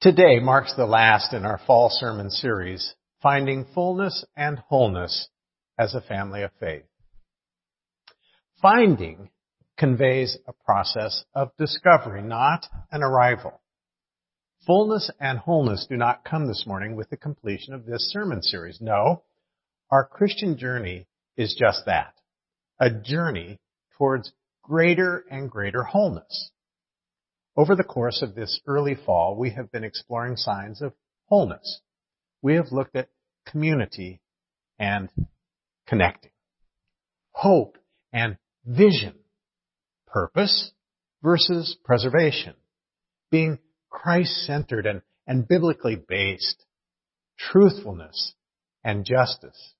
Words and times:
Today 0.00 0.38
marks 0.38 0.74
the 0.76 0.86
last 0.86 1.32
in 1.32 1.44
our 1.44 1.58
fall 1.66 1.90
sermon 1.90 2.30
series, 2.30 2.94
Finding 3.20 3.66
Fullness 3.74 4.24
and 4.36 4.60
Wholeness 4.68 5.28
as 5.76 5.92
a 5.92 6.00
Family 6.00 6.42
of 6.42 6.52
Faith. 6.60 6.84
Finding 8.62 9.30
conveys 9.76 10.38
a 10.46 10.52
process 10.52 11.24
of 11.34 11.50
discovery, 11.58 12.22
not 12.22 12.64
an 12.92 13.02
arrival. 13.02 13.60
Fullness 14.68 15.10
and 15.18 15.36
wholeness 15.40 15.84
do 15.90 15.96
not 15.96 16.24
come 16.24 16.46
this 16.46 16.62
morning 16.64 16.94
with 16.94 17.10
the 17.10 17.16
completion 17.16 17.74
of 17.74 17.84
this 17.84 18.08
sermon 18.12 18.40
series. 18.40 18.80
No, 18.80 19.24
our 19.90 20.04
Christian 20.04 20.56
journey 20.56 21.08
is 21.36 21.56
just 21.58 21.86
that. 21.86 22.14
A 22.78 22.88
journey 22.88 23.58
towards 23.96 24.32
greater 24.62 25.24
and 25.28 25.50
greater 25.50 25.82
wholeness. 25.82 26.52
Over 27.58 27.74
the 27.74 27.82
course 27.82 28.22
of 28.22 28.36
this 28.36 28.60
early 28.68 28.94
fall, 28.94 29.34
we 29.36 29.50
have 29.50 29.72
been 29.72 29.82
exploring 29.82 30.36
signs 30.36 30.80
of 30.80 30.92
wholeness. 31.24 31.80
We 32.40 32.54
have 32.54 32.70
looked 32.70 32.94
at 32.94 33.08
community 33.48 34.20
and 34.78 35.10
connecting, 35.88 36.30
hope 37.32 37.76
and 38.12 38.36
vision, 38.64 39.14
purpose 40.06 40.70
versus 41.20 41.76
preservation, 41.84 42.54
being 43.28 43.58
Christ-centered 43.90 44.86
and, 44.86 45.02
and 45.26 45.48
biblically 45.48 45.96
based, 45.96 46.64
truthfulness 47.36 48.34
and 48.84 49.04
justice. 49.04 49.74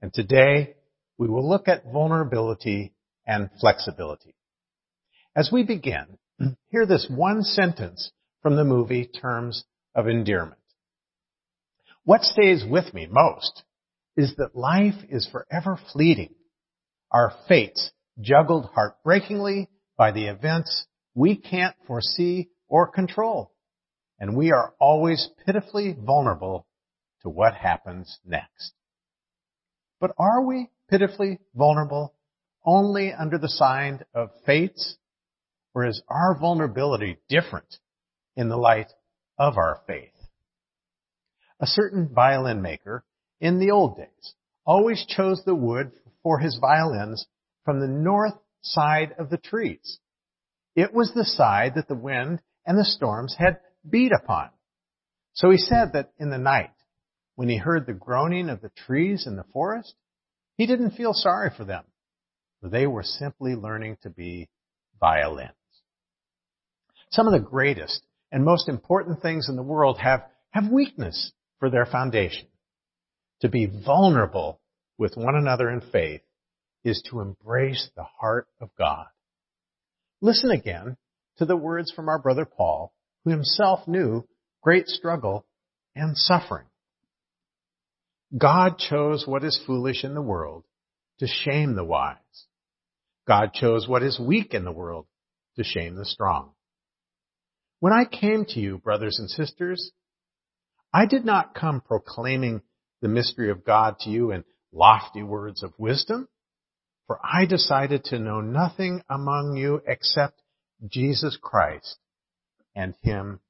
And 0.00 0.12
today, 0.12 0.74
we 1.18 1.28
will 1.28 1.48
look 1.48 1.68
at 1.68 1.84
vulnerability 1.84 2.94
and 3.24 3.48
flexibility. 3.60 4.34
As 5.36 5.50
we 5.52 5.62
begin, 5.62 6.18
Hear 6.70 6.86
this 6.86 7.06
one 7.10 7.42
sentence 7.42 8.10
from 8.42 8.56
the 8.56 8.64
movie 8.64 9.06
Terms 9.06 9.64
of 9.94 10.08
Endearment. 10.08 10.60
What 12.04 12.22
stays 12.22 12.64
with 12.68 12.92
me 12.94 13.06
most 13.06 13.62
is 14.16 14.34
that 14.36 14.56
life 14.56 15.04
is 15.08 15.28
forever 15.30 15.78
fleeting. 15.92 16.34
Our 17.10 17.32
fates 17.46 17.92
juggled 18.20 18.70
heartbreakingly 18.74 19.68
by 19.96 20.10
the 20.10 20.26
events 20.26 20.86
we 21.14 21.36
can't 21.36 21.76
foresee 21.86 22.48
or 22.68 22.88
control. 22.88 23.52
And 24.18 24.36
we 24.36 24.50
are 24.50 24.74
always 24.80 25.28
pitifully 25.44 25.94
vulnerable 25.98 26.66
to 27.22 27.28
what 27.28 27.54
happens 27.54 28.18
next. 28.24 28.72
But 30.00 30.12
are 30.18 30.42
we 30.44 30.70
pitifully 30.90 31.38
vulnerable 31.54 32.14
only 32.64 33.12
under 33.12 33.38
the 33.38 33.48
sign 33.48 34.00
of 34.14 34.30
fates 34.44 34.96
or 35.74 35.86
is 35.86 36.02
our 36.08 36.36
vulnerability 36.38 37.18
different 37.28 37.78
in 38.36 38.48
the 38.48 38.56
light 38.56 38.92
of 39.38 39.56
our 39.56 39.80
faith? 39.86 40.10
A 41.60 41.66
certain 41.66 42.08
violin 42.12 42.60
maker 42.60 43.04
in 43.40 43.58
the 43.58 43.70
old 43.70 43.96
days 43.96 44.34
always 44.64 45.04
chose 45.06 45.42
the 45.44 45.54
wood 45.54 45.92
for 46.22 46.38
his 46.38 46.58
violins 46.60 47.26
from 47.64 47.80
the 47.80 47.88
north 47.88 48.34
side 48.62 49.14
of 49.18 49.30
the 49.30 49.38
trees. 49.38 49.98
It 50.74 50.92
was 50.92 51.12
the 51.14 51.24
side 51.24 51.74
that 51.74 51.88
the 51.88 51.94
wind 51.94 52.40
and 52.66 52.78
the 52.78 52.84
storms 52.84 53.36
had 53.38 53.58
beat 53.88 54.12
upon. 54.12 54.50
So 55.34 55.50
he 55.50 55.58
said 55.58 55.92
that 55.92 56.12
in 56.18 56.30
the 56.30 56.38
night, 56.38 56.70
when 57.34 57.48
he 57.48 57.56
heard 57.56 57.86
the 57.86 57.92
groaning 57.92 58.50
of 58.50 58.60
the 58.60 58.70
trees 58.86 59.26
in 59.26 59.36
the 59.36 59.44
forest, 59.52 59.94
he 60.56 60.66
didn't 60.66 60.92
feel 60.92 61.14
sorry 61.14 61.50
for 61.56 61.64
them, 61.64 61.84
for 62.60 62.68
they 62.68 62.86
were 62.86 63.02
simply 63.02 63.54
learning 63.54 63.96
to 64.02 64.10
be 64.10 64.48
violins. 65.00 65.50
Some 67.12 67.26
of 67.26 67.32
the 67.32 67.48
greatest 67.48 68.02
and 68.30 68.44
most 68.44 68.68
important 68.68 69.20
things 69.20 69.48
in 69.48 69.56
the 69.56 69.62
world 69.62 69.98
have, 69.98 70.22
have 70.50 70.72
weakness 70.72 71.32
for 71.58 71.68
their 71.68 71.84
foundation. 71.84 72.48
To 73.42 73.48
be 73.48 73.66
vulnerable 73.66 74.60
with 74.98 75.16
one 75.16 75.36
another 75.36 75.68
in 75.70 75.80
faith 75.80 76.22
is 76.84 77.02
to 77.10 77.20
embrace 77.20 77.90
the 77.96 78.04
heart 78.18 78.48
of 78.60 78.70
God. 78.78 79.06
Listen 80.22 80.50
again 80.50 80.96
to 81.36 81.44
the 81.44 81.56
words 81.56 81.92
from 81.92 82.08
our 82.08 82.18
brother 82.18 82.46
Paul, 82.46 82.94
who 83.24 83.30
himself 83.30 83.86
knew 83.86 84.26
great 84.62 84.88
struggle 84.88 85.44
and 85.94 86.16
suffering. 86.16 86.66
God 88.36 88.78
chose 88.78 89.26
what 89.26 89.44
is 89.44 89.60
foolish 89.66 90.04
in 90.04 90.14
the 90.14 90.22
world 90.22 90.64
to 91.18 91.26
shame 91.26 91.74
the 91.74 91.84
wise. 91.84 92.16
God 93.28 93.52
chose 93.52 93.86
what 93.86 94.02
is 94.02 94.18
weak 94.18 94.54
in 94.54 94.64
the 94.64 94.72
world 94.72 95.06
to 95.56 95.64
shame 95.64 95.96
the 95.96 96.06
strong. 96.06 96.52
When 97.82 97.92
I 97.92 98.04
came 98.04 98.44
to 98.50 98.60
you, 98.60 98.78
brothers 98.78 99.18
and 99.18 99.28
sisters, 99.28 99.90
I 100.94 101.04
did 101.04 101.24
not 101.24 101.52
come 101.52 101.80
proclaiming 101.80 102.62
the 103.00 103.08
mystery 103.08 103.50
of 103.50 103.64
God 103.64 103.98
to 104.02 104.08
you 104.08 104.30
in 104.30 104.44
lofty 104.72 105.24
words 105.24 105.64
of 105.64 105.72
wisdom, 105.78 106.28
for 107.08 107.18
I 107.24 107.44
decided 107.44 108.04
to 108.04 108.20
know 108.20 108.40
nothing 108.40 109.02
among 109.10 109.56
you 109.56 109.82
except 109.84 110.42
Jesus 110.86 111.36
Christ 111.42 111.98
and 112.76 112.94
Him 113.02 113.40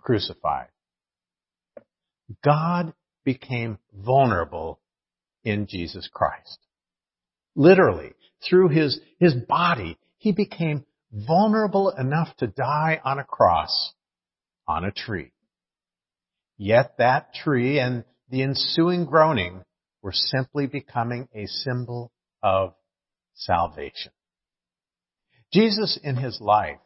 crucified. 0.00 0.68
God 2.44 2.94
became 3.24 3.80
vulnerable 3.92 4.78
in 5.42 5.66
Jesus 5.66 6.08
Christ. 6.14 6.60
Literally, 7.56 8.12
through 8.48 8.68
His, 8.68 9.00
His 9.18 9.34
body, 9.34 9.98
He 10.16 10.30
became 10.30 10.84
vulnerable 11.12 11.90
enough 11.90 12.34
to 12.38 12.46
die 12.46 13.00
on 13.04 13.18
a 13.18 13.24
cross 13.24 13.92
on 14.66 14.84
a 14.84 14.92
tree. 14.92 15.32
Yet 16.56 16.96
that 16.98 17.34
tree 17.34 17.80
and 17.80 18.04
the 18.28 18.42
ensuing 18.42 19.06
groaning 19.06 19.64
were 20.02 20.12
simply 20.12 20.66
becoming 20.66 21.28
a 21.34 21.46
symbol 21.46 22.12
of 22.42 22.74
salvation. 23.34 24.12
Jesus 25.52 25.98
in 26.02 26.16
his 26.16 26.40
life 26.40 26.78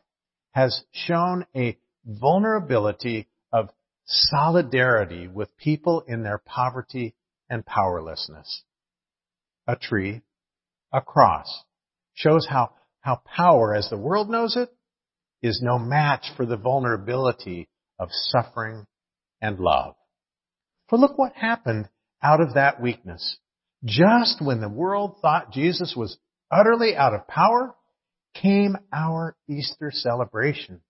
has 0.52 0.84
shown 0.92 1.44
a 1.54 1.76
vulnerability 2.06 3.28
of 3.52 3.68
solidarity 4.06 5.28
with 5.28 5.56
people 5.56 6.02
in 6.06 6.22
their 6.22 6.38
poverty 6.38 7.14
and 7.50 7.64
powerlessness. 7.66 8.62
A 9.66 9.76
tree, 9.76 10.22
a 10.92 11.00
cross, 11.00 11.64
shows 12.14 12.46
how 12.48 12.72
how 13.04 13.20
power, 13.36 13.74
as 13.74 13.90
the 13.90 13.98
world 13.98 14.30
knows 14.30 14.56
it, 14.56 14.70
is 15.42 15.60
no 15.62 15.78
match 15.78 16.24
for 16.38 16.46
the 16.46 16.56
vulnerability 16.56 17.68
of 17.98 18.08
suffering 18.10 18.86
and 19.42 19.58
love. 19.60 19.94
For 20.88 20.98
look 20.98 21.18
what 21.18 21.34
happened 21.34 21.90
out 22.22 22.40
of 22.40 22.54
that 22.54 22.80
weakness. 22.80 23.36
Just 23.84 24.42
when 24.42 24.62
the 24.62 24.70
world 24.70 25.16
thought 25.20 25.52
Jesus 25.52 25.92
was 25.94 26.16
utterly 26.50 26.96
out 26.96 27.12
of 27.12 27.28
power, 27.28 27.74
came 28.40 28.78
our 28.90 29.36
Easter 29.50 29.90
celebration. 29.92 30.80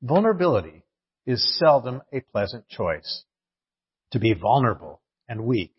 Vulnerability 0.00 0.84
is 1.26 1.58
seldom 1.58 2.00
a 2.12 2.20
pleasant 2.20 2.68
choice. 2.68 3.24
To 4.12 4.20
be 4.20 4.34
vulnerable 4.34 5.02
and 5.28 5.44
weak 5.44 5.74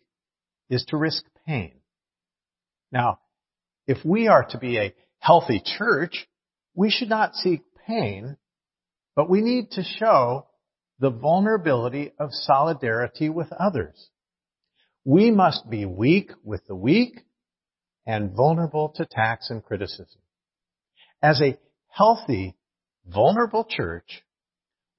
is 0.68 0.84
to 0.88 0.98
risk 0.98 1.24
pain. 1.46 1.72
Now, 2.92 3.20
if 3.90 4.04
we 4.04 4.28
are 4.28 4.44
to 4.44 4.56
be 4.56 4.78
a 4.78 4.94
healthy 5.18 5.60
church, 5.76 6.28
we 6.76 6.90
should 6.90 7.08
not 7.08 7.34
seek 7.34 7.62
pain, 7.88 8.36
but 9.16 9.28
we 9.28 9.40
need 9.40 9.72
to 9.72 9.82
show 9.82 10.46
the 11.00 11.10
vulnerability 11.10 12.12
of 12.20 12.28
solidarity 12.30 13.28
with 13.28 13.48
others. 13.50 14.10
We 15.04 15.32
must 15.32 15.68
be 15.68 15.86
weak 15.86 16.30
with 16.44 16.64
the 16.68 16.76
weak 16.76 17.22
and 18.06 18.30
vulnerable 18.30 18.92
to 18.94 19.02
attacks 19.02 19.50
and 19.50 19.60
criticism. 19.60 20.20
As 21.20 21.42
a 21.42 21.58
healthy, 21.88 22.54
vulnerable 23.04 23.66
church, 23.68 24.22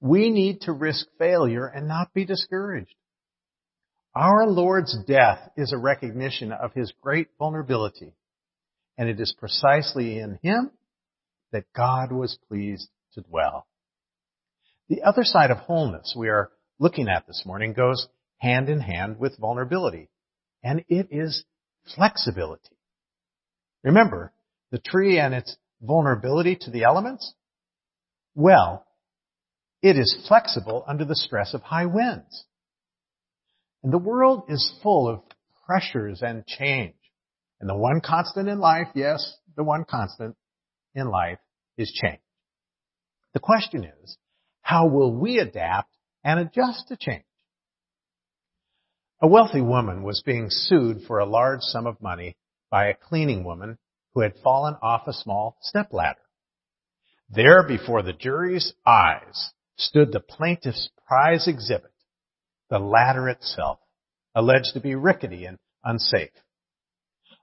we 0.00 0.28
need 0.28 0.60
to 0.62 0.72
risk 0.72 1.06
failure 1.18 1.66
and 1.66 1.88
not 1.88 2.12
be 2.12 2.26
discouraged. 2.26 2.94
Our 4.14 4.46
Lord's 4.46 4.94
death 5.06 5.48
is 5.56 5.72
a 5.72 5.78
recognition 5.78 6.52
of 6.52 6.74
His 6.74 6.92
great 7.00 7.28
vulnerability. 7.38 8.12
And 8.98 9.08
it 9.08 9.20
is 9.20 9.34
precisely 9.38 10.18
in 10.18 10.38
him 10.42 10.70
that 11.50 11.72
God 11.74 12.12
was 12.12 12.38
pleased 12.48 12.88
to 13.14 13.22
dwell. 13.22 13.66
The 14.88 15.02
other 15.02 15.24
side 15.24 15.50
of 15.50 15.58
wholeness 15.58 16.14
we 16.16 16.28
are 16.28 16.50
looking 16.78 17.08
at 17.08 17.26
this 17.26 17.42
morning 17.46 17.72
goes 17.72 18.08
hand 18.38 18.68
in 18.68 18.80
hand 18.80 19.18
with 19.18 19.38
vulnerability, 19.38 20.08
and 20.62 20.84
it 20.88 21.08
is 21.10 21.44
flexibility. 21.94 22.76
Remember, 23.82 24.32
the 24.70 24.78
tree 24.78 25.18
and 25.18 25.34
its 25.34 25.56
vulnerability 25.80 26.56
to 26.60 26.70
the 26.70 26.84
elements? 26.84 27.34
Well, 28.34 28.86
it 29.82 29.96
is 29.96 30.24
flexible 30.28 30.84
under 30.86 31.04
the 31.04 31.16
stress 31.16 31.54
of 31.54 31.62
high 31.62 31.86
winds. 31.86 32.44
And 33.82 33.92
the 33.92 33.98
world 33.98 34.44
is 34.48 34.72
full 34.82 35.08
of 35.08 35.22
pressures 35.66 36.22
and 36.22 36.46
change. 36.46 36.94
And 37.62 37.70
the 37.70 37.76
one 37.76 38.00
constant 38.00 38.48
in 38.48 38.58
life, 38.58 38.88
yes, 38.92 39.36
the 39.56 39.62
one 39.62 39.84
constant 39.88 40.34
in 40.96 41.06
life 41.06 41.38
is 41.78 41.92
change. 41.92 42.18
The 43.34 43.38
question 43.38 43.84
is, 43.84 44.18
How 44.62 44.88
will 44.88 45.14
we 45.14 45.38
adapt 45.38 45.94
and 46.24 46.40
adjust 46.40 46.88
to 46.88 46.96
change? 46.96 47.22
A 49.20 49.28
wealthy 49.28 49.60
woman 49.60 50.02
was 50.02 50.24
being 50.26 50.48
sued 50.50 51.02
for 51.06 51.20
a 51.20 51.24
large 51.24 51.60
sum 51.60 51.86
of 51.86 52.02
money 52.02 52.36
by 52.68 52.86
a 52.86 52.96
cleaning 52.96 53.44
woman 53.44 53.78
who 54.12 54.22
had 54.22 54.34
fallen 54.42 54.74
off 54.82 55.06
a 55.06 55.12
small 55.12 55.56
stepladder. 55.62 56.18
There 57.30 57.62
before 57.62 58.02
the 58.02 58.12
jury's 58.12 58.72
eyes 58.84 59.52
stood 59.76 60.10
the 60.10 60.18
plaintiff's 60.18 60.90
prize 61.06 61.46
exhibit, 61.46 61.92
the 62.70 62.80
ladder 62.80 63.28
itself, 63.28 63.78
alleged 64.34 64.74
to 64.74 64.80
be 64.80 64.96
rickety 64.96 65.44
and 65.44 65.60
unsafe. 65.84 66.32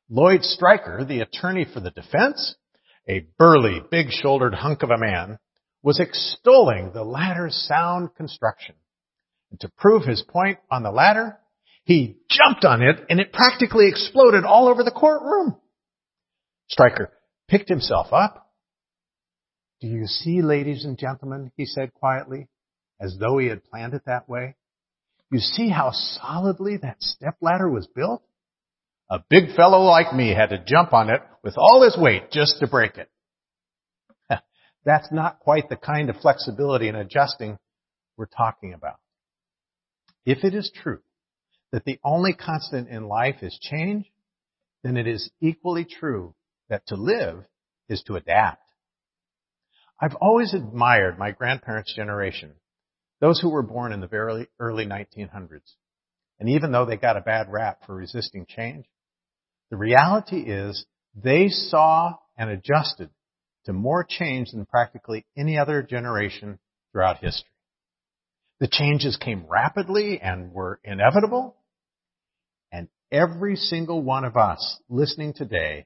Lloyd 0.10 0.44
Stryker, 0.44 1.06
the 1.06 1.22
attorney 1.22 1.66
for 1.72 1.80
the 1.80 1.92
defense, 1.92 2.56
a 3.08 3.28
burly, 3.38 3.82
big-shouldered 3.92 4.56
hunk 4.56 4.82
of 4.82 4.90
a 4.90 4.98
man, 4.98 5.38
was 5.84 6.00
extolling 6.00 6.92
the 6.92 7.04
ladder's 7.04 7.56
sound 7.68 8.16
construction. 8.16 8.76
And 9.52 9.60
to 9.62 9.70
prove 9.78 10.04
his 10.04 10.24
point 10.28 10.60
on 10.70 10.84
the 10.84 10.92
ladder, 10.92 11.38
he 11.84 12.18
jumped 12.30 12.66
on 12.66 12.82
it 12.82 13.04
and 13.10 13.20
it 13.20 13.34
practically 13.34 13.88
exploded 13.88 14.46
all 14.46 14.68
over 14.68 14.84
the 14.84 14.92
courtroom. 14.92 15.56
Stryker 16.70 17.12
picked 17.48 17.70
himself 17.70 18.08
up. 18.12 18.52
Do 19.82 19.88
you 19.88 20.06
see, 20.06 20.42
ladies 20.42 20.86
and 20.86 20.98
gentlemen, 20.98 21.52
he 21.56 21.66
said 21.66 21.94
quietly, 21.94 22.48
as 23.00 23.16
though 23.18 23.38
he 23.38 23.48
had 23.48 23.64
planned 23.64 23.94
it 23.94 24.04
that 24.06 24.28
way? 24.28 24.56
You 25.32 25.40
see 25.40 25.70
how 25.70 25.92
solidly 25.92 26.78
that 26.78 26.98
stepladder 27.00 27.70
was 27.70 27.88
built? 27.88 28.24
A 29.12 29.24
big 29.28 29.56
fellow 29.56 29.80
like 29.80 30.14
me 30.14 30.36
had 30.36 30.50
to 30.50 30.64
jump 30.64 30.94
on 30.94 31.10
it 31.10 31.22
with 31.44 31.56
all 31.58 31.84
his 31.84 31.98
weight 31.98 32.30
just 32.32 32.60
to 32.60 32.68
break 32.68 32.96
it. 32.98 33.10
That's 34.86 35.12
not 35.12 35.40
quite 35.40 35.68
the 35.68 35.78
kind 35.78 36.12
of 36.12 36.18
flexibility 36.18 36.88
and 36.88 36.98
adjusting 36.98 37.58
we're 38.18 38.28
talking 38.28 38.74
about. 38.74 39.00
If 40.26 40.44
it 40.44 40.54
is 40.54 40.72
true 40.84 41.00
that 41.72 41.86
the 41.86 42.00
only 42.04 42.34
constant 42.34 42.88
in 42.90 43.08
life 43.08 43.38
is 43.42 43.58
change, 43.60 44.06
then 44.84 44.96
it 44.96 45.08
is 45.08 45.32
equally 45.42 45.86
true 45.86 46.36
that 46.70 46.86
to 46.88 46.96
live 46.96 47.46
is 47.88 48.04
to 48.04 48.16
adapt. 48.16 48.62
I've 50.00 50.16
always 50.22 50.54
admired 50.54 51.18
my 51.18 51.32
grandparents' 51.32 51.96
generation, 51.96 52.54
those 53.20 53.40
who 53.42 53.50
were 53.50 53.64
born 53.64 53.92
in 53.92 54.02
the 54.02 54.08
very 54.08 54.48
early 54.60 54.86
1900s. 54.86 55.74
And 56.40 56.50
even 56.50 56.72
though 56.72 56.86
they 56.86 56.96
got 56.96 57.18
a 57.18 57.22
bad 57.22 57.52
rap 57.52 57.86
for 57.86 57.96
resisting 57.96 58.46
change, 58.48 58.86
the 59.70 59.78
reality 59.78 60.42
is 60.42 60.86
they 61.16 61.50
saw 61.50 62.16
and 62.38 62.50
adjusted 62.50 63.10
to 63.66 63.74
more 63.74 64.06
change 64.08 64.52
than 64.52 64.66
practically 64.66 65.26
any 65.38 65.58
other 65.58 65.84
generation 65.84 66.60
throughout 66.92 67.18
history. 67.18 67.50
The 68.60 68.68
changes 68.68 69.18
came 69.18 69.46
rapidly 69.48 70.20
and 70.20 70.52
were 70.52 70.80
inevitable, 70.84 71.56
and 72.72 72.90
every 73.12 73.56
single 73.56 74.02
one 74.02 74.26
of 74.26 74.36
us 74.36 74.80
listening 74.90 75.34
today 75.34 75.86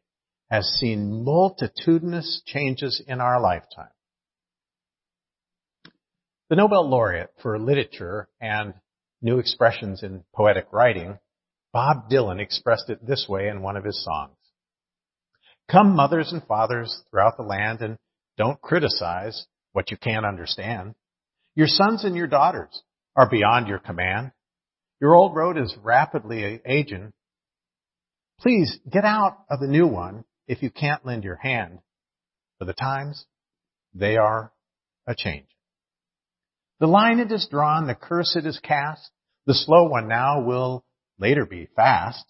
has 0.49 0.65
seen 0.79 1.23
multitudinous 1.23 2.41
changes 2.45 3.01
in 3.07 3.19
our 3.19 3.41
lifetime. 3.41 3.89
The 6.49 6.55
Nobel 6.55 6.87
laureate 6.87 7.31
for 7.41 7.57
literature 7.57 8.27
and 8.39 8.75
new 9.21 9.39
expressions 9.39 10.03
in 10.03 10.23
poetic 10.35 10.67
writing, 10.71 11.17
Bob 11.73 12.07
Dylan 12.09 12.39
expressed 12.39 12.89
it 12.89 13.05
this 13.05 13.25
way 13.27 13.47
in 13.47 13.63
one 13.63 13.75
of 13.75 13.83
his 13.83 14.03
songs. 14.03 14.37
Come 15.69 15.95
mothers 15.95 16.31
and 16.31 16.43
fathers 16.43 17.01
throughout 17.09 17.35
the 17.35 17.43
land 17.43 17.81
and 17.81 17.97
don't 18.37 18.61
criticize 18.61 19.47
what 19.71 19.89
you 19.89 19.97
can't 19.97 20.25
understand. 20.25 20.93
Your 21.55 21.67
sons 21.67 22.03
and 22.03 22.15
your 22.15 22.27
daughters 22.27 22.83
are 23.15 23.29
beyond 23.29 23.67
your 23.67 23.79
command. 23.79 24.31
Your 25.01 25.15
old 25.15 25.35
road 25.35 25.57
is 25.57 25.75
rapidly 25.81 26.61
aging. 26.65 27.11
Please 28.39 28.79
get 28.89 29.03
out 29.03 29.37
of 29.49 29.59
the 29.59 29.67
new 29.67 29.87
one 29.87 30.25
if 30.47 30.61
you 30.61 30.69
can't 30.69 31.05
lend 31.05 31.23
your 31.23 31.37
hand. 31.37 31.79
For 32.59 32.65
the 32.65 32.73
times, 32.73 33.25
they 33.95 34.17
are 34.17 34.51
a 35.07 35.15
change. 35.15 35.47
The 36.79 36.87
line 36.87 37.19
it 37.19 37.31
is 37.31 37.47
drawn, 37.49 37.87
the 37.87 37.95
curse 37.95 38.35
it 38.35 38.45
is 38.45 38.59
cast, 38.59 39.09
the 39.45 39.53
slow 39.53 39.87
one 39.87 40.07
now 40.07 40.41
will 40.43 40.83
later 41.23 41.45
be 41.45 41.69
fast, 41.73 42.25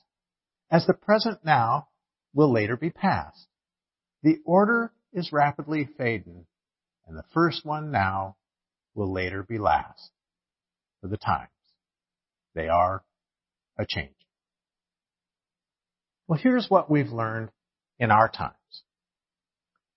as 0.70 0.86
the 0.86 0.94
present 0.94 1.44
now 1.44 1.88
will 2.32 2.54
later 2.54 2.78
be 2.78 2.92
past. 2.92 3.48
The 4.22 4.38
order 4.46 4.94
is 5.12 5.34
rapidly 5.34 5.90
fading, 5.98 6.46
and 7.08 7.18
the 7.18 7.26
first 7.34 7.66
one 7.66 7.90
now 7.90 8.36
will 8.94 9.12
later 9.12 9.42
be 9.42 9.58
last. 9.58 10.12
For 11.02 11.08
the 11.08 11.18
times, 11.18 11.50
they 12.54 12.68
are 12.68 13.04
a 13.80 13.86
change. 13.90 14.14
Well, 16.28 16.40
here's 16.40 16.70
what 16.70 16.88
we've 16.88 17.12
learned 17.12 17.50
in 17.98 18.12
our 18.12 18.30
times. 18.30 18.54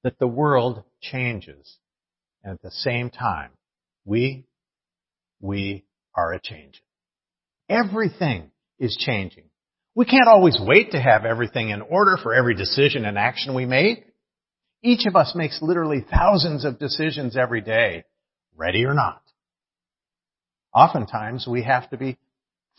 That 0.05 0.19
the 0.19 0.27
world 0.27 0.85
changes. 1.03 1.77
And 2.43 2.55
at 2.55 2.63
the 2.63 2.71
same 2.71 3.11
time, 3.11 3.51
we, 4.07 4.47
we 5.39 5.85
are 6.15 6.33
a 6.33 6.41
change. 6.41 6.83
Everything 7.69 8.53
is 8.79 8.97
changing. 8.97 9.45
We 9.95 10.05
can't 10.05 10.29
always 10.29 10.59
wait 10.61 10.91
to 10.91 11.01
have 11.01 11.25
everything 11.25 11.71
in 11.71 11.81
order 11.81 12.19
for 12.23 12.35
every 12.35 12.55
decision 12.55 13.05
and 13.05 13.17
action 13.17 13.55
we 13.55 13.65
make. 13.65 14.05
Each 14.83 15.07
of 15.07 15.17
us 15.17 15.35
makes 15.35 15.63
literally 15.63 16.05
thousands 16.11 16.65
of 16.65 16.79
decisions 16.79 17.37
every 17.37 17.63
day, 17.63 18.05
ready 18.55 18.85
or 18.85 18.95
not. 18.95 19.23
Oftentimes 20.75 21.47
we 21.49 21.63
have 21.63 21.89
to 21.91 21.97
be 21.97 22.19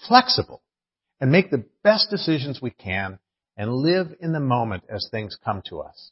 flexible 0.08 0.62
and 1.20 1.32
make 1.32 1.50
the 1.50 1.66
best 1.84 2.10
decisions 2.12 2.62
we 2.62 2.70
can 2.70 3.18
and 3.58 3.74
live 3.74 4.16
in 4.22 4.34
the 4.34 4.40
moment 4.40 4.84
as 4.88 5.08
things 5.10 5.36
come 5.44 5.64
to 5.70 5.80
us. 5.80 6.12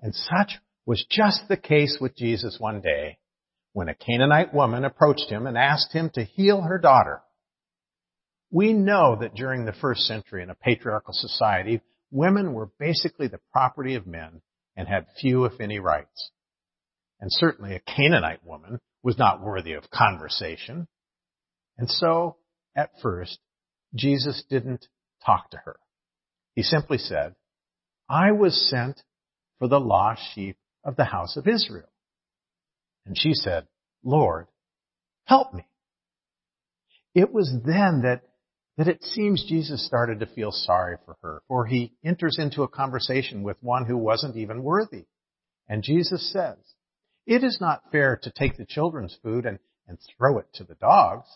And 0.00 0.14
such 0.14 0.58
was 0.84 1.06
just 1.10 1.48
the 1.48 1.56
case 1.56 1.98
with 2.00 2.16
Jesus 2.16 2.56
one 2.58 2.82
day 2.82 3.18
when 3.72 3.88
a 3.88 3.94
Canaanite 3.94 4.52
woman 4.52 4.84
approached 4.84 5.30
him 5.30 5.46
and 5.46 5.56
asked 5.56 5.92
him 5.92 6.10
to 6.14 6.24
heal 6.24 6.62
her 6.62 6.78
daughter. 6.78 7.22
We 8.50 8.72
know 8.72 9.16
that 9.20 9.34
during 9.34 9.64
the 9.64 9.72
first 9.72 10.02
century 10.02 10.42
in 10.42 10.50
a 10.50 10.54
patriarchal 10.54 11.12
society, 11.12 11.80
women 12.10 12.54
were 12.54 12.70
basically 12.78 13.28
the 13.28 13.40
property 13.52 13.94
of 13.94 14.06
men 14.06 14.40
and 14.76 14.88
had 14.88 15.06
few, 15.20 15.44
if 15.44 15.60
any, 15.60 15.78
rights. 15.78 16.30
And 17.20 17.30
certainly 17.32 17.74
a 17.74 17.80
Canaanite 17.80 18.44
woman 18.44 18.78
was 19.02 19.18
not 19.18 19.42
worthy 19.42 19.72
of 19.72 19.90
conversation. 19.90 20.88
And 21.76 21.90
so, 21.90 22.36
at 22.76 22.90
first, 23.02 23.38
Jesus 23.94 24.44
didn't 24.48 24.86
talk 25.24 25.50
to 25.50 25.58
her. 25.58 25.76
He 26.54 26.62
simply 26.62 26.98
said, 26.98 27.34
I 28.08 28.32
was 28.32 28.68
sent 28.70 29.02
for 29.58 29.68
the 29.68 29.80
lost 29.80 30.22
sheep 30.34 30.56
of 30.84 30.96
the 30.96 31.04
house 31.04 31.36
of 31.36 31.46
Israel. 31.46 31.88
And 33.04 33.16
she 33.18 33.34
said, 33.34 33.66
Lord, 34.04 34.46
help 35.24 35.52
me. 35.52 35.66
It 37.14 37.32
was 37.32 37.52
then 37.64 38.02
that, 38.02 38.22
that 38.78 38.88
it 38.88 39.02
seems 39.02 39.44
Jesus 39.44 39.84
started 39.84 40.20
to 40.20 40.26
feel 40.26 40.52
sorry 40.52 40.96
for 41.04 41.16
her, 41.20 41.42
for 41.48 41.66
he 41.66 41.92
enters 42.04 42.38
into 42.38 42.62
a 42.62 42.68
conversation 42.68 43.42
with 43.42 43.56
one 43.60 43.84
who 43.84 43.98
wasn't 43.98 44.36
even 44.36 44.62
worthy. 44.62 45.04
And 45.68 45.82
Jesus 45.82 46.32
says, 46.32 46.56
it 47.26 47.42
is 47.42 47.58
not 47.60 47.82
fair 47.90 48.18
to 48.22 48.30
take 48.30 48.56
the 48.56 48.64
children's 48.64 49.18
food 49.20 49.46
and, 49.46 49.58
and 49.88 49.98
throw 50.16 50.38
it 50.38 50.46
to 50.54 50.64
the 50.64 50.76
dogs. 50.76 51.26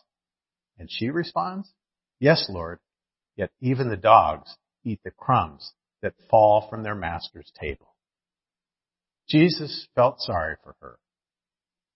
And 0.79 0.89
she 0.89 1.11
responds, 1.11 1.69
yes, 2.21 2.47
Lord, 2.49 2.79
yet 3.37 3.51
even 3.61 3.91
the 3.91 3.97
dogs 3.97 4.57
eat 4.85 5.01
the 5.05 5.11
crumbs 5.11 5.73
that 6.01 6.15
fall 6.31 6.69
from 6.71 6.85
their 6.85 6.95
master's 6.95 7.51
table. 7.61 7.97
Jesus 9.29 9.89
felt 9.97 10.21
sorry 10.21 10.55
for 10.63 10.77
her. 10.81 10.97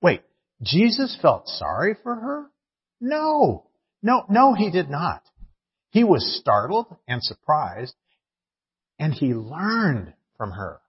Wait, 0.03 0.23
Jesus 0.61 1.17
felt 1.23 1.47
sorry 1.47 1.97
for 2.03 2.17
her? 2.17 2.47
No, 3.00 3.71
no, 4.03 4.25
no, 4.29 4.55
he 4.55 4.71
did 4.73 4.91
not. 4.91 5.23
He 5.97 6.05
was 6.05 6.38
startled 6.38 6.95
and 7.09 7.23
surprised, 7.23 7.95
and 8.99 9.15
he 9.15 9.33
learned 9.33 10.12
from 10.37 10.50
her. 10.50 10.83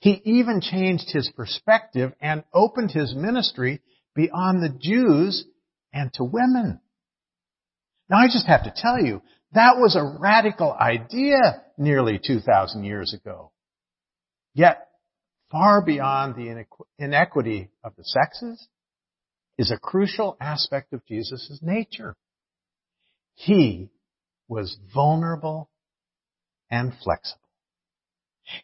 He 0.00 0.20
even 0.26 0.60
changed 0.60 1.10
his 1.10 1.32
perspective 1.34 2.12
and 2.20 2.44
opened 2.52 2.90
his 2.90 3.14
ministry 3.14 3.80
beyond 4.14 4.62
the 4.62 4.78
Jews 4.78 5.46
and 5.94 6.12
to 6.12 6.24
women. 6.24 6.82
Now 8.10 8.18
I 8.18 8.26
just 8.26 8.46
have 8.46 8.64
to 8.64 8.74
tell 8.76 9.02
you, 9.02 9.22
that 9.52 9.78
was 9.78 9.96
a 9.96 10.18
radical 10.20 10.70
idea 10.70 11.62
nearly 11.78 12.20
2,000 12.22 12.84
years 12.84 13.14
ago. 13.14 13.50
Yet, 14.52 14.88
far 15.50 15.82
beyond 15.82 16.34
the 16.34 16.66
inequity 16.98 17.70
of 17.82 17.96
the 17.96 18.04
sexes 18.04 18.68
is 19.56 19.70
a 19.70 19.78
crucial 19.78 20.36
aspect 20.38 20.92
of 20.92 21.00
Jesus' 21.06 21.60
nature. 21.62 22.14
He 23.36 23.88
was 24.52 24.76
vulnerable 24.94 25.70
and 26.70 26.92
flexible. 27.02 27.40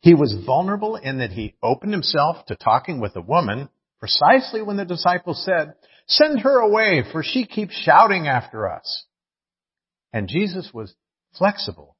He 0.02 0.14
was 0.14 0.36
vulnerable 0.44 0.96
in 0.96 1.18
that 1.18 1.30
he 1.30 1.54
opened 1.62 1.92
himself 1.92 2.44
to 2.46 2.56
talking 2.56 3.00
with 3.00 3.16
a 3.16 3.22
woman 3.22 3.68
precisely 3.98 4.62
when 4.62 4.76
the 4.76 4.84
disciples 4.84 5.44
said, 5.44 5.74
send 6.06 6.40
her 6.40 6.58
away 6.60 7.04
for 7.10 7.22
she 7.22 7.46
keeps 7.46 7.74
shouting 7.74 8.28
after 8.28 8.70
us. 8.70 9.04
And 10.12 10.28
Jesus 10.28 10.70
was 10.72 10.94
flexible 11.36 11.96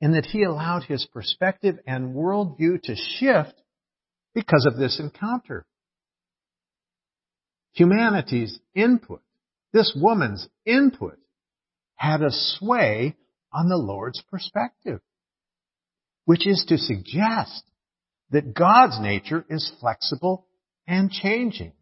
in 0.00 0.12
that 0.12 0.26
he 0.26 0.42
allowed 0.42 0.84
his 0.84 1.06
perspective 1.06 1.78
and 1.86 2.14
worldview 2.14 2.82
to 2.82 2.96
shift 2.96 3.54
because 4.34 4.66
of 4.70 4.76
this 4.76 5.00
encounter. 5.00 5.66
Humanity's 7.72 8.58
input, 8.74 9.22
this 9.72 9.96
woman's 9.96 10.48
input, 10.64 11.18
had 11.96 12.22
a 12.22 12.30
sway 12.30 13.16
on 13.52 13.68
the 13.68 13.76
Lord's 13.76 14.22
perspective, 14.30 15.00
which 16.24 16.46
is 16.46 16.64
to 16.68 16.78
suggest 16.78 17.64
that 18.30 18.54
God's 18.54 19.00
nature 19.00 19.44
is 19.48 19.70
flexible 19.80 20.46
and 20.86 21.10
changing. 21.10 21.72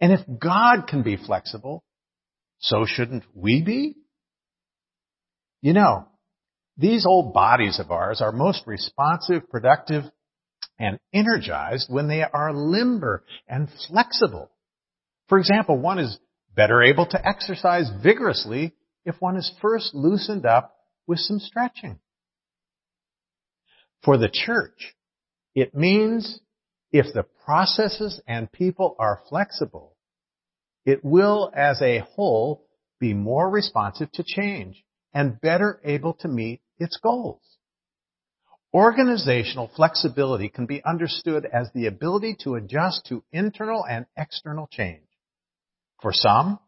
And 0.00 0.12
if 0.12 0.20
God 0.38 0.86
can 0.88 1.02
be 1.02 1.16
flexible, 1.16 1.82
so 2.58 2.84
shouldn't 2.86 3.24
we 3.34 3.62
be? 3.62 3.96
You 5.62 5.72
know, 5.72 6.06
these 6.76 7.06
old 7.06 7.32
bodies 7.32 7.80
of 7.80 7.90
ours 7.90 8.20
are 8.20 8.32
most 8.32 8.66
responsive, 8.66 9.48
productive, 9.48 10.04
and 10.78 10.98
energized 11.14 11.86
when 11.88 12.08
they 12.08 12.22
are 12.22 12.52
limber 12.52 13.24
and 13.48 13.68
flexible. 13.88 14.50
For 15.28 15.38
example, 15.38 15.78
one 15.78 15.98
is 15.98 16.18
better 16.54 16.82
able 16.82 17.06
to 17.06 17.26
exercise 17.26 17.90
vigorously 18.02 18.74
if 19.06 19.14
one 19.20 19.36
is 19.36 19.50
first 19.62 19.94
loosened 19.94 20.44
up 20.44 20.76
with 21.06 21.20
some 21.20 21.38
stretching. 21.38 21.98
For 24.04 24.18
the 24.18 24.28
church, 24.30 24.94
it 25.54 25.74
means 25.74 26.40
if 26.92 27.14
the 27.14 27.24
processes 27.44 28.20
and 28.26 28.52
people 28.52 28.96
are 28.98 29.22
flexible, 29.28 29.96
it 30.84 31.04
will 31.04 31.50
as 31.56 31.80
a 31.80 32.00
whole 32.00 32.66
be 33.00 33.14
more 33.14 33.48
responsive 33.48 34.10
to 34.12 34.24
change 34.24 34.84
and 35.14 35.40
better 35.40 35.80
able 35.84 36.14
to 36.14 36.28
meet 36.28 36.60
its 36.78 36.98
goals. 37.02 37.40
Organizational 38.74 39.70
flexibility 39.74 40.48
can 40.48 40.66
be 40.66 40.84
understood 40.84 41.46
as 41.46 41.70
the 41.72 41.86
ability 41.86 42.36
to 42.40 42.56
adjust 42.56 43.06
to 43.06 43.24
internal 43.32 43.84
and 43.88 44.06
external 44.16 44.68
change. 44.70 45.06
For 46.02 46.12
some, 46.12 46.58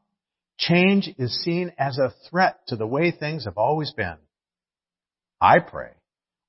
change 0.59 1.09
is 1.19 1.43
seen 1.43 1.73
as 1.79 1.99
a 1.99 2.13
threat 2.29 2.59
to 2.69 2.77
the 2.77 2.87
way 2.87 3.11
things 3.11 3.45
have 3.45 3.57
always 3.57 3.93
been. 3.93 4.17
I 5.41 5.61
pray 5.61 5.91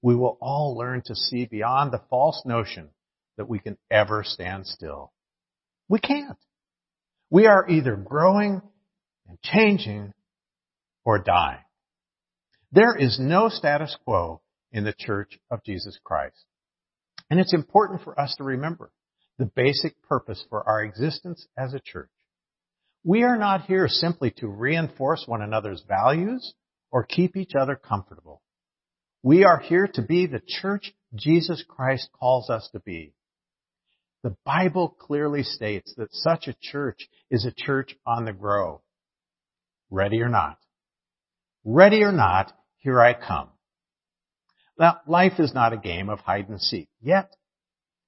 we 0.01 0.15
will 0.15 0.37
all 0.41 0.75
learn 0.77 1.01
to 1.05 1.15
see 1.15 1.45
beyond 1.45 1.91
the 1.91 2.01
false 2.09 2.41
notion 2.45 2.89
that 3.37 3.49
we 3.49 3.59
can 3.59 3.77
ever 3.91 4.23
stand 4.23 4.65
still. 4.65 5.11
We 5.87 5.99
can't. 5.99 6.37
We 7.29 7.47
are 7.47 7.69
either 7.69 7.95
growing 7.95 8.61
and 9.27 9.41
changing 9.41 10.13
or 11.05 11.19
dying. 11.19 11.63
There 12.71 12.95
is 12.97 13.19
no 13.19 13.49
status 13.49 13.95
quo 14.03 14.41
in 14.71 14.83
the 14.83 14.93
church 14.97 15.39
of 15.49 15.63
Jesus 15.63 15.99
Christ. 16.03 16.45
And 17.29 17.39
it's 17.39 17.53
important 17.53 18.03
for 18.03 18.19
us 18.19 18.35
to 18.37 18.43
remember 18.43 18.91
the 19.37 19.45
basic 19.45 20.01
purpose 20.03 20.43
for 20.49 20.67
our 20.67 20.83
existence 20.83 21.47
as 21.57 21.73
a 21.73 21.79
church. 21.79 22.09
We 23.03 23.23
are 23.23 23.37
not 23.37 23.65
here 23.65 23.87
simply 23.87 24.31
to 24.37 24.47
reinforce 24.47 25.23
one 25.25 25.41
another's 25.41 25.83
values 25.87 26.53
or 26.91 27.05
keep 27.05 27.37
each 27.37 27.53
other 27.55 27.75
comfortable. 27.75 28.41
We 29.23 29.45
are 29.45 29.59
here 29.59 29.87
to 29.93 30.01
be 30.01 30.25
the 30.25 30.41
church 30.45 30.93
Jesus 31.15 31.63
Christ 31.67 32.09
calls 32.17 32.49
us 32.49 32.69
to 32.73 32.79
be. 32.79 33.13
The 34.23 34.35
Bible 34.45 34.89
clearly 34.89 35.43
states 35.43 35.93
that 35.95 36.13
such 36.13 36.47
a 36.47 36.55
church 36.61 37.07
is 37.31 37.45
a 37.45 37.53
church 37.53 37.95
on 38.05 38.25
the 38.25 38.33
grow. 38.33 38.81
Ready 39.89 40.21
or 40.21 40.29
not. 40.29 40.57
Ready 41.63 42.03
or 42.03 42.11
not, 42.11 42.51
here 42.79 43.01
I 43.01 43.13
come. 43.13 43.49
Now, 44.77 44.99
life 45.07 45.39
is 45.39 45.53
not 45.53 45.73
a 45.73 45.77
game 45.77 46.09
of 46.09 46.19
hide 46.19 46.49
and 46.49 46.61
seek. 46.61 46.89
Yet, 47.01 47.33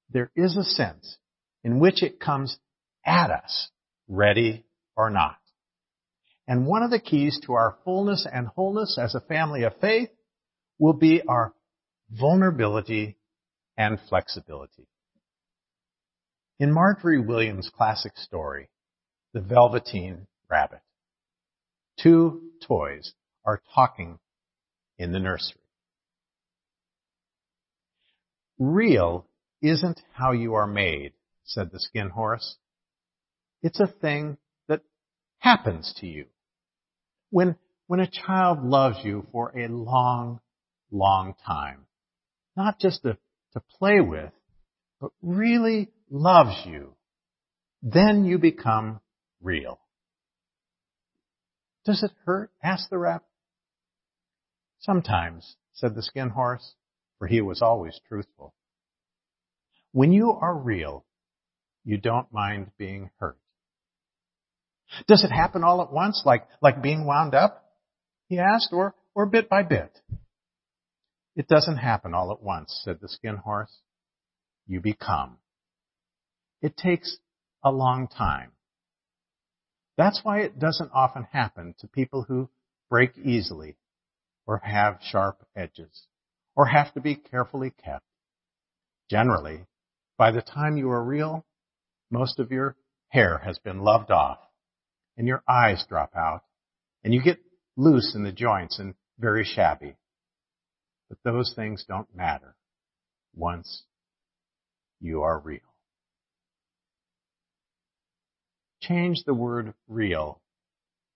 there 0.09 0.31
is 0.35 0.57
a 0.57 0.63
sense 0.63 1.17
in 1.63 1.79
which 1.79 2.03
it 2.03 2.19
comes 2.19 2.57
at 3.05 3.31
us, 3.31 3.69
ready 4.07 4.65
or 5.01 5.09
not. 5.09 5.37
And 6.47 6.67
one 6.67 6.83
of 6.83 6.91
the 6.91 6.99
keys 6.99 7.39
to 7.45 7.53
our 7.53 7.75
fullness 7.83 8.27
and 8.31 8.47
wholeness 8.47 8.99
as 9.01 9.15
a 9.15 9.21
family 9.21 9.63
of 9.63 9.73
faith 9.81 10.09
will 10.77 10.93
be 10.93 11.23
our 11.27 11.53
vulnerability 12.11 13.17
and 13.75 13.97
flexibility. 14.09 14.87
In 16.59 16.71
Margery 16.71 17.19
Williams' 17.19 17.71
classic 17.75 18.15
story, 18.15 18.69
The 19.33 19.41
Velveteen 19.41 20.27
Rabbit, 20.47 20.81
two 21.99 22.51
toys 22.67 23.13
are 23.43 23.61
talking 23.73 24.19
in 24.99 25.11
the 25.13 25.19
nursery. 25.19 25.61
Real 28.59 29.25
isn't 29.63 29.99
how 30.13 30.33
you 30.33 30.53
are 30.53 30.67
made, 30.67 31.13
said 31.43 31.71
the 31.71 31.79
skin 31.79 32.09
horse. 32.09 32.57
It's 33.63 33.79
a 33.79 33.87
thing 33.87 34.37
happens 35.41 35.93
to 35.97 36.07
you. 36.07 36.25
When, 37.31 37.55
when 37.87 37.99
a 37.99 38.09
child 38.09 38.63
loves 38.63 38.97
you 39.03 39.25
for 39.31 39.51
a 39.57 39.67
long, 39.67 40.39
long 40.91 41.33
time, 41.45 41.85
not 42.55 42.79
just 42.79 43.01
to, 43.03 43.17
to 43.53 43.61
play 43.77 43.99
with, 43.99 44.31
but 44.99 45.11
really 45.21 45.89
loves 46.09 46.55
you, 46.65 46.93
then 47.81 48.23
you 48.23 48.37
become 48.37 49.01
real. 49.41 49.79
Does 51.85 52.03
it 52.03 52.11
hurt? 52.25 52.51
asked 52.63 52.91
the 52.91 52.99
rabbit. 52.99 53.25
Sometimes, 54.79 55.55
said 55.73 55.95
the 55.95 56.03
skin 56.03 56.29
horse, 56.29 56.75
for 57.17 57.27
he 57.27 57.41
was 57.41 57.61
always 57.61 57.99
truthful. 58.07 58.53
When 59.91 60.11
you 60.11 60.31
are 60.31 60.55
real, 60.55 61.05
you 61.83 61.97
don't 61.97 62.31
mind 62.31 62.71
being 62.77 63.09
hurt. 63.19 63.37
Does 65.07 65.23
it 65.23 65.31
happen 65.31 65.63
all 65.63 65.81
at 65.81 65.91
once, 65.91 66.23
like, 66.25 66.47
like 66.61 66.81
being 66.81 67.05
wound 67.05 67.33
up? 67.33 67.63
He 68.27 68.39
asked, 68.39 68.69
or, 68.71 68.95
or 69.15 69.25
bit 69.25 69.49
by 69.49 69.63
bit? 69.63 69.91
It 71.35 71.47
doesn't 71.47 71.77
happen 71.77 72.13
all 72.13 72.31
at 72.31 72.43
once, 72.43 72.81
said 72.83 72.99
the 73.01 73.07
skin 73.07 73.37
horse. 73.37 73.79
You 74.67 74.81
become. 74.81 75.37
It 76.61 76.77
takes 76.77 77.17
a 77.63 77.71
long 77.71 78.07
time. 78.07 78.51
That's 79.97 80.21
why 80.23 80.41
it 80.41 80.59
doesn't 80.59 80.91
often 80.93 81.27
happen 81.31 81.75
to 81.79 81.87
people 81.87 82.23
who 82.27 82.49
break 82.89 83.17
easily 83.17 83.77
or 84.45 84.61
have 84.63 84.99
sharp 85.01 85.45
edges 85.55 86.07
or 86.55 86.65
have 86.65 86.93
to 86.93 87.01
be 87.01 87.15
carefully 87.15 87.71
kept. 87.83 88.05
Generally, 89.09 89.65
by 90.17 90.31
the 90.31 90.41
time 90.41 90.77
you 90.77 90.89
are 90.89 91.03
real, 91.03 91.45
most 92.09 92.39
of 92.39 92.51
your 92.51 92.75
hair 93.09 93.41
has 93.43 93.57
been 93.59 93.79
loved 93.79 94.11
off 94.11 94.39
and 95.17 95.27
your 95.27 95.43
eyes 95.47 95.85
drop 95.87 96.11
out 96.15 96.41
and 97.03 97.13
you 97.13 97.21
get 97.21 97.39
loose 97.75 98.13
in 98.15 98.23
the 98.23 98.31
joints 98.31 98.79
and 98.79 98.95
very 99.19 99.43
shabby. 99.43 99.95
But 101.09 101.17
those 101.23 101.53
things 101.55 101.85
don't 101.87 102.15
matter 102.15 102.55
once 103.35 103.83
you 104.99 105.23
are 105.23 105.39
real. 105.39 105.59
Change 108.81 109.23
the 109.25 109.33
word 109.33 109.73
real 109.87 110.41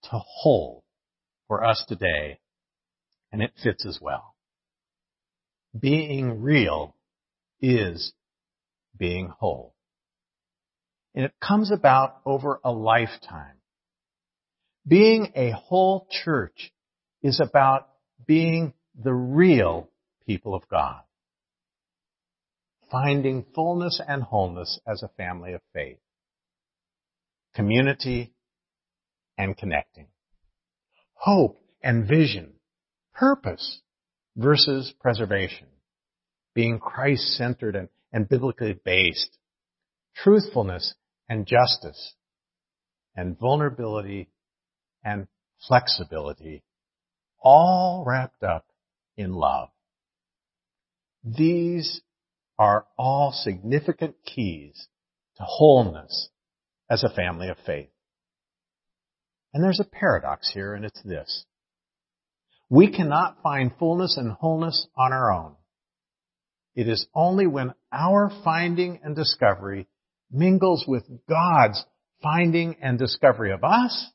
to 0.03 0.19
whole 0.19 0.83
for 1.47 1.63
us 1.63 1.83
today 1.87 2.39
and 3.31 3.41
it 3.41 3.51
fits 3.61 3.85
as 3.85 3.99
well. 4.01 4.35
Being 5.77 6.41
real 6.41 6.95
is 7.61 8.13
being 8.97 9.27
whole. 9.39 9.75
And 11.13 11.25
it 11.25 11.33
comes 11.41 11.71
about 11.71 12.21
over 12.25 12.59
a 12.63 12.71
lifetime. 12.71 13.54
Being 14.87 15.31
a 15.35 15.51
whole 15.51 16.07
church 16.09 16.71
is 17.23 17.39
about 17.39 17.89
being 18.27 18.73
the 19.01 19.13
real 19.13 19.89
people 20.25 20.53
of 20.53 20.67
God. 20.69 21.01
Finding 22.91 23.45
fullness 23.55 23.99
and 24.07 24.21
wholeness 24.21 24.79
as 24.87 25.01
a 25.01 25.09
family 25.09 25.53
of 25.53 25.61
faith. 25.73 25.97
Community 27.55 28.33
and 29.37 29.57
connecting. 29.57 30.07
Hope 31.13 31.61
and 31.81 32.07
vision 32.07 32.53
purpose 33.15 33.81
versus 34.35 34.93
preservation, 34.99 35.67
being 36.53 36.79
Christ 36.79 37.23
centered 37.37 37.75
and, 37.75 37.89
and 38.11 38.27
biblically 38.27 38.77
based, 38.83 39.37
truthfulness 40.15 40.93
and 41.29 41.47
justice, 41.47 42.13
and 43.15 43.39
vulnerability 43.39 44.29
and 45.05 45.27
flexibility, 45.67 46.63
all 47.39 48.03
wrapped 48.05 48.43
up 48.43 48.65
in 49.15 49.31
love. 49.31 49.69
These 51.24 52.01
are 52.57 52.85
all 52.97 53.31
significant 53.31 54.15
keys 54.25 54.88
to 55.38 55.43
wholeness 55.43 56.29
as 56.89 57.03
a 57.03 57.13
family 57.13 57.50
of 57.50 57.57
faith. 57.65 57.89
And 59.53 59.63
there's 59.63 59.79
a 59.79 59.85
paradox 59.85 60.51
here, 60.53 60.74
and 60.74 60.83
it's 60.83 61.01
this. 61.03 61.45
We 62.69 62.91
cannot 62.91 63.41
find 63.43 63.71
fullness 63.77 64.17
and 64.17 64.33
wholeness 64.33 64.88
on 64.97 65.13
our 65.13 65.31
own. 65.31 65.55
It 66.75 66.89
is 66.89 67.07
only 67.13 67.47
when 67.47 67.74
our 67.91 68.31
finding 68.43 69.00
and 69.03 69.15
discovery 69.15 69.88
mingles 70.31 70.85
with 70.88 71.03
God's 71.29 71.85
finding 72.21 72.75
and 72.81 73.00
discovery 73.00 73.51
of 73.51 73.63
us 73.63 74.12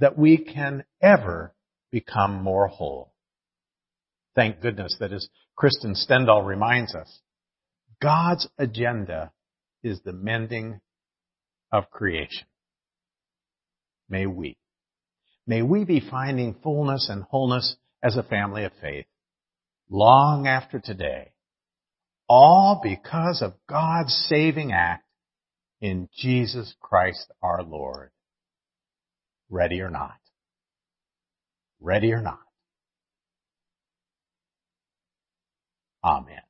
that 0.00 0.18
we 0.18 0.38
can 0.38 0.84
ever 1.00 1.54
become 1.92 2.42
more 2.42 2.66
whole. 2.66 3.12
Thank 4.34 4.60
goodness 4.60 4.96
that 5.00 5.12
as 5.12 5.28
Krister 5.58 5.94
Stendahl 5.94 6.44
reminds 6.44 6.94
us, 6.94 7.20
God's 8.02 8.48
agenda 8.58 9.32
is 9.82 10.00
the 10.04 10.12
mending 10.12 10.80
of 11.70 11.90
creation. 11.90 12.46
May 14.08 14.26
we. 14.26 14.56
May 15.46 15.62
we 15.62 15.84
be 15.84 16.00
finding 16.00 16.56
fullness 16.62 17.08
and 17.10 17.24
wholeness 17.24 17.76
as 18.02 18.16
a 18.16 18.22
family 18.22 18.64
of 18.64 18.72
faith 18.80 19.06
long 19.90 20.46
after 20.46 20.78
today. 20.78 21.32
All 22.28 22.80
because 22.82 23.42
of 23.42 23.54
God's 23.68 24.14
saving 24.28 24.72
act 24.72 25.04
in 25.80 26.08
Jesus 26.16 26.74
Christ 26.80 27.30
our 27.42 27.62
Lord. 27.62 28.10
Ready 29.50 29.80
or 29.82 29.90
not. 29.90 30.14
Ready 31.80 32.12
or 32.12 32.22
not. 32.22 32.40
Amen. 36.04 36.40